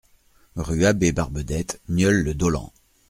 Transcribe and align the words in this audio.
Rue 0.55 0.83
Abbé 0.87 1.11
Barbedette, 1.11 1.79
Nieul-le-Dolent 1.87 2.73